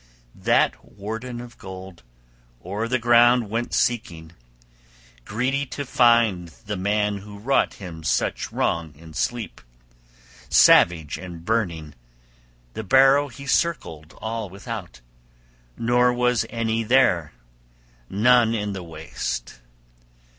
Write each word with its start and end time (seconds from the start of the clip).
That 0.43 0.83
warden 0.83 1.39
of 1.41 1.59
gold 1.59 2.01
o'er 2.65 2.87
the 2.87 2.97
ground 2.97 3.51
went 3.51 3.71
seeking, 3.71 4.31
greedy 5.25 5.63
to 5.67 5.85
find 5.85 6.47
the 6.47 6.75
man 6.75 7.17
who 7.19 7.37
wrought 7.37 7.75
him 7.75 8.03
such 8.03 8.51
wrong 8.51 8.95
in 8.95 9.13
sleep. 9.13 9.61
Savage 10.49 11.19
and 11.19 11.45
burning, 11.45 11.93
the 12.73 12.83
barrow 12.83 13.27
he 13.27 13.45
circled 13.45 14.13
all 14.19 14.49
without; 14.49 15.01
nor 15.77 16.11
was 16.11 16.47
any 16.49 16.81
there, 16.81 17.33
none 18.09 18.55
in 18.55 18.73
the 18.73 18.81
waste.... 18.81 19.59